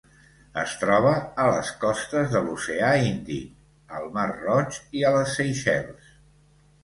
Es 0.59 0.71
troba 0.83 1.09
a 1.41 1.43
les 1.55 1.67
costes 1.83 2.31
de 2.31 2.39
l'Oceà 2.47 2.89
Índic: 3.09 3.51
al 3.99 4.09
Mar 4.15 4.25
Roig 4.31 4.79
i 5.01 5.03
a 5.11 5.11
les 5.17 5.35
Seychelles. 5.41 6.09